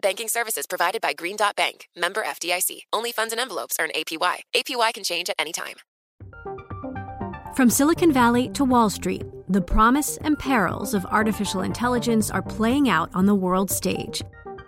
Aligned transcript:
Banking 0.00 0.28
services 0.28 0.66
provided 0.66 1.00
by 1.00 1.12
Green 1.12 1.36
Dot 1.36 1.56
Bank, 1.56 1.88
member 1.96 2.22
FDIC. 2.22 2.80
Only 2.92 3.10
funds 3.10 3.32
and 3.32 3.40
envelopes 3.40 3.76
earn 3.80 3.90
APY. 3.94 4.36
APY 4.54 4.94
can 4.94 5.02
change 5.02 5.28
at 5.28 5.36
any 5.38 5.52
time. 5.52 5.76
From 7.56 7.68
Silicon 7.68 8.12
Valley 8.12 8.48
to 8.50 8.64
Wall 8.64 8.90
Street, 8.90 9.24
the 9.48 9.60
promise 9.60 10.16
and 10.18 10.38
perils 10.38 10.94
of 10.94 11.04
artificial 11.06 11.62
intelligence 11.62 12.30
are 12.30 12.42
playing 12.42 12.88
out 12.88 13.10
on 13.14 13.26
the 13.26 13.34
world 13.34 13.70
stage. 13.70 14.22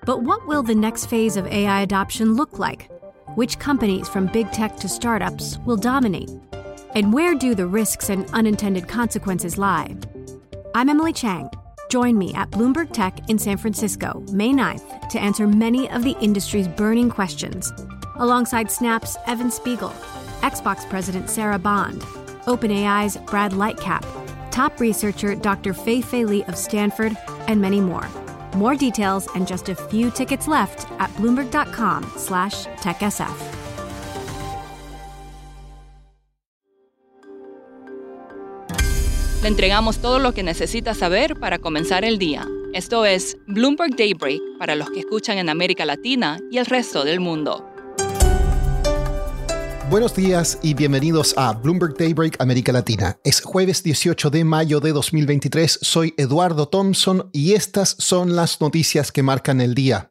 But 0.05 0.22
what 0.22 0.46
will 0.48 0.64
the 0.64 0.74
next 0.74 1.06
phase 1.06 1.36
of 1.36 1.46
AI 1.46 1.83
adoption 1.83 2.34
look 2.34 2.58
like? 2.58 2.90
Which 3.36 3.60
companies, 3.60 4.08
from 4.08 4.27
big 4.27 4.50
tech 4.50 4.77
to 4.78 4.88
startups, 4.88 5.58
will 5.58 5.77
dominate? 5.77 6.30
And 6.94 7.12
where 7.12 7.36
do 7.36 7.55
the 7.55 7.66
risks 7.66 8.08
and 8.08 8.28
unintended 8.30 8.88
consequences 8.88 9.56
lie? 9.56 9.94
I'm 10.74 10.88
Emily 10.88 11.12
Chang. 11.12 11.50
Join 11.91 12.16
me 12.16 12.33
at 12.34 12.50
Bloomberg 12.52 12.92
Tech 12.92 13.28
in 13.28 13.36
San 13.36 13.56
Francisco, 13.56 14.22
May 14.28 14.52
9th, 14.52 15.08
to 15.08 15.19
answer 15.19 15.48
many 15.48 15.91
of 15.91 16.05
the 16.05 16.16
industry's 16.20 16.69
burning 16.69 17.10
questions, 17.10 17.72
alongside 18.14 18.70
Snap's 18.70 19.16
Evan 19.27 19.50
Spiegel, 19.50 19.92
Xbox 20.41 20.88
President 20.88 21.28
Sarah 21.28 21.58
Bond, 21.58 22.02
OpenAI's 22.46 23.16
Brad 23.27 23.50
Lightcap, 23.52 24.05
top 24.52 24.78
researcher 24.78 25.34
Dr. 25.34 25.74
Fei 25.74 26.00
Fei 26.00 26.24
Li 26.24 26.44
of 26.44 26.56
Stanford, 26.56 27.16
and 27.48 27.61
many 27.61 27.80
more. 27.80 28.08
More 28.55 28.77
details 28.77 29.27
and 29.34 29.48
just 29.48 29.68
a 29.68 29.74
few 29.74 30.12
tickets 30.12 30.46
left 30.46 30.88
at 31.00 31.11
bloomberg.com/techsf. 31.14 33.59
Le 39.42 39.48
entregamos 39.48 40.00
todo 40.00 40.19
lo 40.19 40.34
que 40.34 40.42
necesita 40.42 40.92
saber 40.92 41.34
para 41.34 41.58
comenzar 41.58 42.05
el 42.05 42.19
día. 42.19 42.46
Esto 42.74 43.06
es 43.06 43.38
Bloomberg 43.46 43.96
Daybreak 43.96 44.38
para 44.58 44.74
los 44.74 44.91
que 44.91 45.00
escuchan 45.00 45.38
en 45.38 45.48
América 45.48 45.86
Latina 45.86 46.38
y 46.50 46.58
el 46.58 46.66
resto 46.66 47.05
del 47.05 47.20
mundo. 47.20 47.66
Buenos 49.88 50.14
días 50.14 50.58
y 50.62 50.74
bienvenidos 50.74 51.33
a 51.38 51.55
Bloomberg 51.55 51.96
Daybreak 51.96 52.36
América 52.38 52.70
Latina. 52.70 53.18
Es 53.24 53.41
jueves 53.41 53.83
18 53.83 54.28
de 54.28 54.44
mayo 54.44 54.78
de 54.78 54.92
2023, 54.92 55.78
soy 55.80 56.12
Eduardo 56.18 56.68
Thompson 56.68 57.30
y 57.33 57.55
estas 57.55 57.96
son 57.98 58.36
las 58.36 58.61
noticias 58.61 59.11
que 59.11 59.22
marcan 59.22 59.62
el 59.62 59.74
día. 59.74 60.09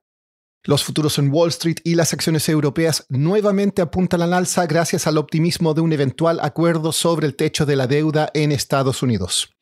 Los 0.64 0.84
futuros 0.84 1.18
en 1.18 1.32
Wall 1.32 1.50
Street 1.50 1.78
y 1.84 1.96
las 1.96 2.14
acciones 2.14 2.50
europeas 2.50 3.06
nuevamente 3.08 3.82
apuntan 3.82 4.22
al 4.22 4.34
alza 4.34 4.66
gracias 4.66 5.08
al 5.08 5.18
optimismo 5.18 5.74
de 5.74 5.82
un 5.82 5.94
eventual 5.94 6.40
acuerdo 6.42 6.92
sobre 6.92 7.28
el 7.28 7.36
techo 7.36 7.66
de 7.66 7.78
la 7.78 7.88
deuda 7.88 8.30
en 8.34 8.52
Estados 8.52 9.02
Unidos. 9.02 9.56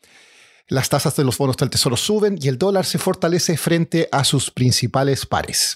Las 0.68 0.90
tasas 0.90 1.16
de 1.16 1.24
los 1.24 1.38
bonos 1.38 1.56
del 1.58 1.69
Tesoro 1.69 1.96
suben 1.96 2.38
y 2.41 2.47
el 2.47 2.58
dólar 2.58 2.85
se 2.85 2.97
fortalece 2.97 3.58
frente 3.58 4.09
a 4.12 4.24
sus 4.24 4.52
principales 4.52 5.25
pares. 5.25 5.75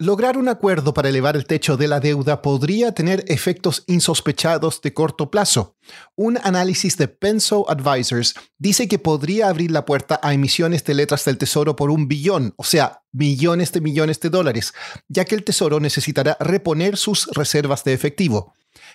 Lograr 0.00 0.38
un 0.38 0.48
acuerdo 0.48 0.94
para 0.94 1.08
elevar 1.08 1.34
el 1.34 1.44
techo 1.44 1.76
de 1.76 1.88
la 1.88 1.98
deuda 1.98 2.40
podría 2.40 2.92
tener 2.92 3.24
efectos 3.26 3.82
insospechados 3.88 4.80
de 4.80 4.94
corto 4.94 5.28
plazo. 5.28 5.74
Un 6.14 6.38
análisis 6.44 6.96
de 6.96 7.08
Penso 7.08 7.68
Advisors 7.68 8.34
dice 8.58 8.86
que 8.86 9.00
podría 9.00 9.48
abrir 9.48 9.72
la 9.72 9.84
puerta 9.84 10.20
a 10.22 10.32
emisiones 10.32 10.84
de 10.84 10.94
letras 10.94 11.24
del 11.24 11.36
Tesoro 11.36 11.74
por 11.74 11.90
un 11.90 12.06
billón, 12.06 12.54
o 12.56 12.62
sea, 12.62 13.02
millones 13.10 13.72
de 13.72 13.80
millones 13.80 14.20
de 14.20 14.30
dólares, 14.30 14.72
ya 15.08 15.24
que 15.24 15.34
el 15.34 15.42
Tesoro 15.42 15.80
necesitará 15.80 16.36
reponer 16.38 16.96
sus 16.96 17.26
reservas 17.34 17.82
de 17.82 17.92
efectivo. 17.92 18.54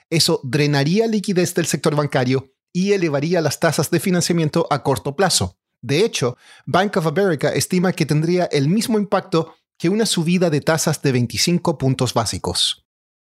Eso 0.09 0.39
drenaría 0.41 1.05
liquidez 1.07 1.53
del 1.53 1.65
sector 1.65 1.97
bancario 1.97 2.53
y 2.71 2.93
elevaría 2.93 3.41
las 3.41 3.59
tasas 3.59 3.91
de 3.91 3.99
financiamiento 3.99 4.67
a 4.69 4.83
corto 4.83 5.17
plazo. 5.17 5.57
De 5.81 6.05
hecho, 6.05 6.37
Bank 6.65 6.95
of 6.95 7.07
America 7.07 7.49
estima 7.49 7.91
que 7.91 8.05
tendría 8.05 8.45
el 8.45 8.69
mismo 8.69 8.97
impacto 8.97 9.53
que 9.77 9.89
una 9.89 10.05
subida 10.05 10.49
de 10.49 10.61
tasas 10.61 11.01
de 11.01 11.11
25 11.11 11.77
puntos 11.77 12.13
básicos. 12.13 12.83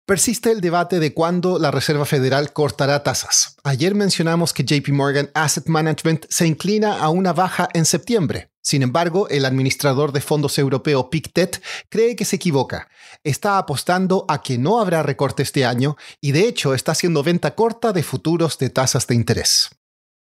Persiste 0.05 0.51
el 0.51 0.59
debate 0.59 0.99
de 0.99 1.13
cuándo 1.13 1.59
la 1.59 1.71
Reserva 1.71 2.03
Federal 2.03 2.51
cortará 2.51 3.03
tasas. 3.03 3.55
Ayer 3.63 3.95
mencionamos 3.95 4.51
que 4.51 4.65
JP 4.65 4.89
Morgan 4.89 5.31
Asset 5.33 5.67
Management 5.67 6.25
se 6.27 6.45
inclina 6.45 6.99
a 6.99 7.07
una 7.07 7.31
baja 7.31 7.69
en 7.73 7.85
septiembre. 7.85 8.51
Sin 8.61 8.81
embargo, 8.81 9.29
el 9.29 9.45
administrador 9.45 10.11
de 10.11 10.19
fondos 10.19 10.57
europeo 10.57 11.09
Pictet 11.09 11.61
cree 11.87 12.17
que 12.17 12.25
se 12.25 12.35
equivoca. 12.35 12.89
Está 13.23 13.57
apostando 13.57 14.25
a 14.27 14.41
que 14.41 14.57
no 14.57 14.81
habrá 14.81 15.03
recorte 15.03 15.41
este 15.41 15.63
año 15.63 15.95
y 16.19 16.33
de 16.33 16.49
hecho 16.49 16.73
está 16.73 16.91
haciendo 16.91 17.23
venta 17.23 17.55
corta 17.55 17.93
de 17.93 18.03
futuros 18.03 18.57
de 18.57 18.69
tasas 18.69 19.07
de 19.07 19.15
interés. 19.15 19.69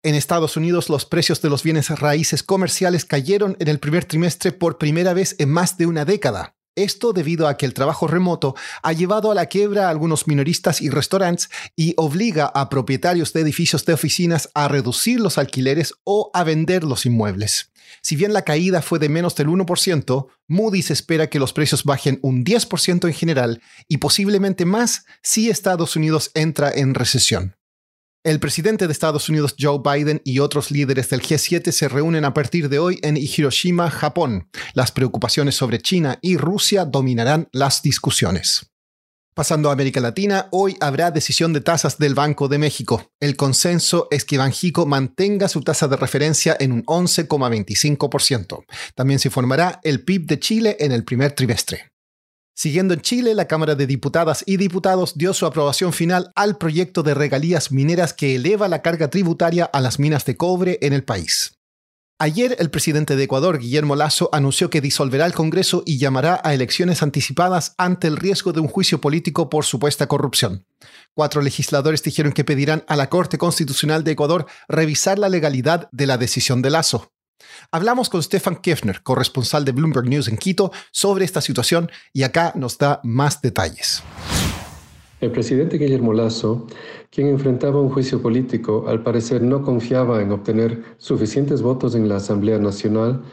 En 0.03 0.13
Estados 0.13 0.55
Unidos, 0.57 0.89
los 0.89 1.05
precios 1.05 1.41
de 1.41 1.49
los 1.49 1.63
bienes 1.63 1.89
raíces 1.89 2.43
comerciales 2.43 3.03
cayeron 3.03 3.57
en 3.59 3.67
el 3.67 3.79
primer 3.79 4.05
trimestre 4.05 4.51
por 4.51 4.77
primera 4.77 5.13
vez 5.13 5.35
en 5.39 5.49
más 5.49 5.77
de 5.77 5.87
una 5.87 6.05
década. 6.05 6.53
Esto 6.75 7.11
debido 7.11 7.47
a 7.47 7.57
que 7.57 7.65
el 7.65 7.73
trabajo 7.73 8.05
remoto 8.05 8.55
ha 8.83 8.93
llevado 8.93 9.31
a 9.31 9.35
la 9.35 9.47
quiebra 9.47 9.87
a 9.87 9.89
algunos 9.89 10.27
minoristas 10.27 10.79
y 10.79 10.91
restaurantes 10.91 11.49
y 11.75 11.95
obliga 11.97 12.45
a 12.45 12.69
propietarios 12.69 13.33
de 13.33 13.41
edificios 13.41 13.83
de 13.85 13.93
oficinas 13.93 14.51
a 14.53 14.67
reducir 14.67 15.19
los 15.19 15.39
alquileres 15.39 15.95
o 16.03 16.29
a 16.35 16.43
vender 16.43 16.83
los 16.83 17.07
inmuebles. 17.07 17.71
Si 18.03 18.15
bien 18.15 18.31
la 18.31 18.43
caída 18.43 18.83
fue 18.83 18.99
de 18.99 19.09
menos 19.09 19.35
del 19.35 19.47
1%, 19.47 20.27
Moody's 20.47 20.91
espera 20.91 21.31
que 21.31 21.39
los 21.39 21.51
precios 21.51 21.83
bajen 21.83 22.19
un 22.21 22.45
10% 22.45 23.07
en 23.07 23.13
general 23.13 23.61
y 23.87 23.97
posiblemente 23.97 24.65
más 24.65 25.05
si 25.23 25.49
Estados 25.49 25.95
Unidos 25.95 26.29
entra 26.35 26.71
en 26.71 26.93
recesión. 26.93 27.55
El 28.27 28.41
presidente 28.41 28.87
de 28.87 28.91
Estados 28.91 29.29
Unidos 29.29 29.55
Joe 29.57 29.79
Biden 29.81 30.21
y 30.25 30.39
otros 30.39 30.69
líderes 30.69 31.09
del 31.09 31.21
G7 31.21 31.71
se 31.71 31.87
reúnen 31.87 32.25
a 32.25 32.33
partir 32.33 32.67
de 32.67 32.77
hoy 32.77 32.99
en 33.01 33.15
Hiroshima, 33.15 33.89
Japón. 33.89 34.49
Las 34.73 34.91
preocupaciones 34.91 35.55
sobre 35.55 35.79
China 35.79 36.19
y 36.21 36.35
Rusia 36.35 36.83
dominarán 36.83 37.47
las 37.53 37.81
discusiones. 37.81 38.69
Pasando 39.33 39.69
a 39.69 39.71
América 39.71 40.01
Latina, 40.01 40.49
hoy 40.51 40.75
habrá 40.81 41.09
decisión 41.09 41.53
de 41.53 41.61
tasas 41.61 41.99
del 41.99 42.15
Banco 42.15 42.49
de 42.49 42.57
México. 42.57 43.13
El 43.21 43.37
consenso 43.37 44.09
es 44.11 44.25
que 44.25 44.37
Banjico 44.37 44.85
mantenga 44.85 45.47
su 45.47 45.61
tasa 45.61 45.87
de 45.87 45.95
referencia 45.95 46.57
en 46.59 46.73
un 46.73 46.85
11,25%. 46.85 48.65
También 48.93 49.19
se 49.19 49.29
formará 49.29 49.79
el 49.85 50.03
PIB 50.03 50.25
de 50.25 50.39
Chile 50.41 50.75
en 50.81 50.91
el 50.91 51.05
primer 51.05 51.31
trimestre. 51.31 51.93
Siguiendo 52.57 52.95
en 52.95 53.01
Chile, 53.01 53.35
la 53.35 53.45
Cámara 53.45 53.75
de 53.75 53.85
Diputadas 53.85 54.43
y 54.47 54.57
Diputados 54.57 55.15
dio 55.15 55.35
su 55.35 55.45
aprobación 55.45 55.93
final 55.93 56.31
al 56.33 56.57
proyecto 56.57 57.03
de 57.03 57.13
regalías 57.13 57.71
mineras 57.71 58.13
que 58.15 58.33
eleva 58.33 58.67
la 58.67 58.81
carga 58.81 59.11
tributaria 59.11 59.65
a 59.65 59.79
las 59.79 59.99
minas 59.99 60.25
de 60.25 60.37
cobre 60.37 60.79
en 60.81 60.93
el 60.93 61.03
país. 61.03 61.53
Ayer, 62.17 62.55
el 62.57 62.71
presidente 62.71 63.15
de 63.15 63.25
Ecuador, 63.25 63.59
Guillermo 63.59 63.95
Lazo, 63.95 64.31
anunció 64.31 64.71
que 64.71 64.81
disolverá 64.81 65.27
el 65.27 65.35
Congreso 65.35 65.83
y 65.85 65.99
llamará 65.99 66.41
a 66.43 66.55
elecciones 66.55 67.03
anticipadas 67.03 67.75
ante 67.77 68.07
el 68.07 68.17
riesgo 68.17 68.53
de 68.53 68.59
un 68.59 68.67
juicio 68.67 68.99
político 68.99 69.51
por 69.51 69.63
supuesta 69.63 70.07
corrupción. 70.07 70.65
Cuatro 71.13 71.43
legisladores 71.43 72.01
dijeron 72.01 72.33
que 72.33 72.43
pedirán 72.43 72.83
a 72.87 72.95
la 72.95 73.07
Corte 73.07 73.37
Constitucional 73.37 74.03
de 74.03 74.13
Ecuador 74.13 74.47
revisar 74.67 75.19
la 75.19 75.29
legalidad 75.29 75.89
de 75.91 76.07
la 76.07 76.17
decisión 76.17 76.63
de 76.63 76.71
Lazo. 76.71 77.11
Hablamos 77.71 78.09
con 78.09 78.23
Stefan 78.23 78.55
Kefner, 78.57 79.03
corresponsal 79.03 79.65
de 79.65 79.71
Bloomberg 79.71 80.07
News 80.07 80.27
en 80.27 80.37
Quito, 80.37 80.71
sobre 80.91 81.25
esta 81.25 81.41
situación 81.41 81.89
y 82.13 82.23
acá 82.23 82.53
nos 82.55 82.77
da 82.77 83.01
más 83.03 83.41
detalles. 83.41 84.03
El 85.19 85.31
presidente 85.31 85.77
Guillermo 85.77 86.13
Lazo, 86.13 86.67
quien 87.09 87.27
enfrentaba 87.27 87.81
un 87.81 87.89
juicio 87.89 88.21
político, 88.21 88.85
al 88.87 89.01
parecer 89.01 89.41
no 89.41 89.63
confiaba 89.63 90.21
en 90.21 90.31
obtener 90.31 90.83
suficientes 90.97 91.63
votos 91.63 91.95
en 91.95 92.07
la 92.07 92.17
Asamblea 92.17 92.59
Nacional 92.59 93.23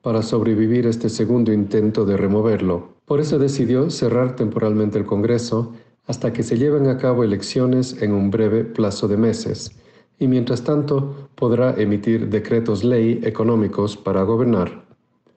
para 0.00 0.22
sobrevivir 0.22 0.86
este 0.86 1.10
segundo 1.10 1.52
intento 1.52 2.06
de 2.06 2.16
removerlo. 2.16 2.96
Por 3.04 3.20
eso 3.20 3.38
decidió 3.38 3.90
cerrar 3.90 4.36
temporalmente 4.36 4.98
el 4.98 5.04
Congreso 5.04 5.74
hasta 6.06 6.32
que 6.32 6.42
se 6.42 6.56
lleven 6.56 6.88
a 6.88 6.98
cabo 6.98 7.24
elecciones 7.24 8.00
en 8.00 8.12
un 8.12 8.30
breve 8.30 8.64
plazo 8.64 9.08
de 9.08 9.16
meses, 9.18 9.72
y 10.18 10.28
mientras 10.28 10.62
tanto 10.62 11.28
podrá 11.34 11.74
emitir 11.74 12.28
decretos 12.28 12.84
ley 12.84 13.20
económicos 13.24 13.96
para 13.96 14.22
gobernar. 14.22 14.84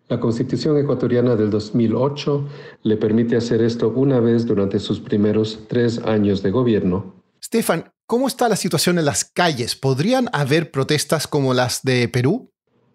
La 0.10 0.20
Constitución 0.22 0.78
ecuatoriana 0.78 1.36
del 1.36 1.50
2008 1.50 2.48
le 2.84 2.96
permite 2.96 3.36
hacer 3.36 3.62
esto 3.62 3.90
una 3.90 4.22
vez 4.22 4.46
durante 4.46 4.80
sus 4.80 5.02
primeros 5.02 5.66
tres 5.68 6.00
años 6.00 6.42
de 6.42 6.52
gobierno. 6.52 7.14
Stefan, 7.44 7.92
¿cómo 8.06 8.28
está 8.28 8.48
la 8.48 8.56
situación 8.56 9.00
en 9.00 9.06
las 9.06 9.26
calles? 9.26 9.76
¿Podrían 9.76 10.30
haber 10.32 10.72
protestas 10.72 11.28
como 11.28 11.54
las 11.54 11.84
de 11.84 12.08
Perú? 12.08 12.50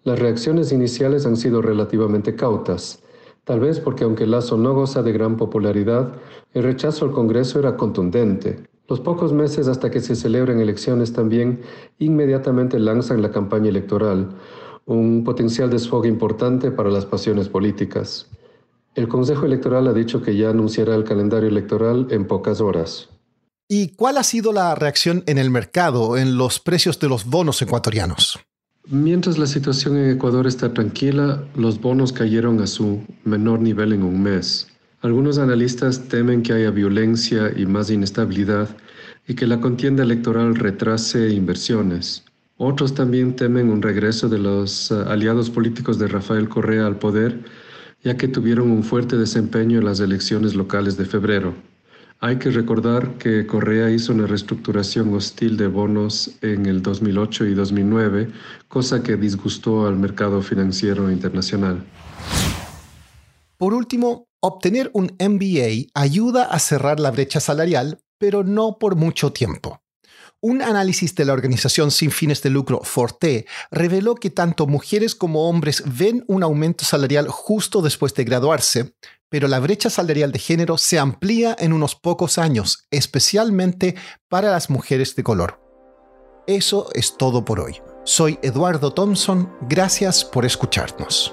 Las 0.04 0.18
reacciones 0.18 0.72
iniciales 0.72 1.26
han 1.26 1.36
sido 1.36 1.60
relativamente 1.60 2.34
cautas, 2.34 3.00
tal 3.44 3.60
vez 3.60 3.78
porque 3.78 4.04
aunque 4.04 4.26
Lazo 4.26 4.56
no 4.56 4.72
goza 4.72 5.02
de 5.02 5.12
gran 5.12 5.36
popularidad, 5.36 6.14
el 6.54 6.62
rechazo 6.62 7.04
al 7.04 7.12
Congreso 7.12 7.58
era 7.58 7.76
contundente. 7.76 8.64
Los 8.92 9.00
pocos 9.00 9.32
meses 9.32 9.68
hasta 9.68 9.90
que 9.90 10.02
se 10.02 10.14
celebren 10.14 10.60
elecciones 10.60 11.14
también 11.14 11.62
inmediatamente 11.98 12.78
lanzan 12.78 13.22
la 13.22 13.30
campaña 13.30 13.70
electoral, 13.70 14.36
un 14.84 15.24
potencial 15.24 15.70
desfogue 15.70 16.10
importante 16.10 16.70
para 16.70 16.90
las 16.90 17.06
pasiones 17.06 17.48
políticas. 17.48 18.28
El 18.94 19.08
Consejo 19.08 19.46
Electoral 19.46 19.88
ha 19.88 19.94
dicho 19.94 20.20
que 20.20 20.36
ya 20.36 20.50
anunciará 20.50 20.94
el 20.94 21.04
calendario 21.04 21.48
electoral 21.48 22.08
en 22.10 22.26
pocas 22.26 22.60
horas. 22.60 23.08
¿Y 23.66 23.94
cuál 23.94 24.18
ha 24.18 24.24
sido 24.24 24.52
la 24.52 24.74
reacción 24.74 25.24
en 25.26 25.38
el 25.38 25.48
mercado, 25.48 26.18
en 26.18 26.36
los 26.36 26.60
precios 26.60 27.00
de 27.00 27.08
los 27.08 27.24
bonos 27.24 27.62
ecuatorianos? 27.62 28.40
Mientras 28.88 29.38
la 29.38 29.46
situación 29.46 29.96
en 29.96 30.10
Ecuador 30.10 30.46
está 30.46 30.74
tranquila, 30.74 31.42
los 31.56 31.80
bonos 31.80 32.12
cayeron 32.12 32.60
a 32.60 32.66
su 32.66 33.00
menor 33.24 33.60
nivel 33.60 33.94
en 33.94 34.02
un 34.02 34.22
mes. 34.22 34.68
Algunos 35.02 35.38
analistas 35.38 36.06
temen 36.06 36.44
que 36.44 36.52
haya 36.52 36.70
violencia 36.70 37.52
y 37.56 37.66
más 37.66 37.90
inestabilidad 37.90 38.68
y 39.26 39.34
que 39.34 39.48
la 39.48 39.60
contienda 39.60 40.04
electoral 40.04 40.54
retrase 40.54 41.30
inversiones. 41.30 42.24
Otros 42.56 42.94
también 42.94 43.34
temen 43.34 43.68
un 43.68 43.82
regreso 43.82 44.28
de 44.28 44.38
los 44.38 44.92
eh, 44.92 45.04
aliados 45.08 45.50
políticos 45.50 45.98
de 45.98 46.06
Rafael 46.06 46.48
Correa 46.48 46.86
al 46.86 47.00
poder, 47.00 47.40
ya 48.04 48.16
que 48.16 48.28
tuvieron 48.28 48.70
un 48.70 48.84
fuerte 48.84 49.16
desempeño 49.16 49.80
en 49.80 49.86
las 49.86 49.98
elecciones 49.98 50.54
locales 50.54 50.96
de 50.96 51.04
febrero. 51.04 51.52
Hay 52.20 52.36
que 52.36 52.52
recordar 52.52 53.18
que 53.18 53.44
Correa 53.44 53.90
hizo 53.90 54.12
una 54.12 54.28
reestructuración 54.28 55.12
hostil 55.14 55.56
de 55.56 55.66
bonos 55.66 56.38
en 56.42 56.66
el 56.66 56.80
2008 56.80 57.46
y 57.46 57.54
2009, 57.54 58.30
cosa 58.68 59.02
que 59.02 59.16
disgustó 59.16 59.88
al 59.88 59.96
mercado 59.96 60.42
financiero 60.42 61.10
internacional. 61.10 61.82
Por 63.58 63.74
último, 63.74 64.28
obtener 64.42 64.90
un 64.92 65.16
MBA 65.18 65.90
ayuda 65.94 66.44
a 66.44 66.58
cerrar 66.58 66.98
la 66.98 67.10
brecha 67.10 67.40
salarial, 67.40 68.02
pero 68.18 68.42
no 68.42 68.78
por 68.78 68.96
mucho 68.96 69.32
tiempo. 69.32 69.80
Un 70.40 70.60
análisis 70.60 71.14
de 71.14 71.24
la 71.24 71.32
organización 71.32 71.92
sin 71.92 72.10
fines 72.10 72.42
de 72.42 72.50
lucro 72.50 72.80
Forte 72.82 73.46
reveló 73.70 74.16
que 74.16 74.30
tanto 74.30 74.66
mujeres 74.66 75.14
como 75.14 75.48
hombres 75.48 75.84
ven 75.86 76.24
un 76.26 76.42
aumento 76.42 76.84
salarial 76.84 77.28
justo 77.28 77.80
después 77.80 78.12
de 78.14 78.24
graduarse, 78.24 78.96
pero 79.28 79.46
la 79.46 79.60
brecha 79.60 79.88
salarial 79.88 80.32
de 80.32 80.40
género 80.40 80.76
se 80.76 80.98
amplía 80.98 81.56
en 81.56 81.72
unos 81.72 81.94
pocos 81.94 82.38
años, 82.38 82.86
especialmente 82.90 83.94
para 84.28 84.50
las 84.50 84.68
mujeres 84.68 85.14
de 85.14 85.22
color. 85.22 85.60
Eso 86.48 86.88
es 86.94 87.16
todo 87.16 87.44
por 87.44 87.60
hoy. 87.60 87.80
Soy 88.02 88.40
Eduardo 88.42 88.92
Thompson, 88.92 89.52
gracias 89.68 90.24
por 90.24 90.44
escucharnos. 90.44 91.32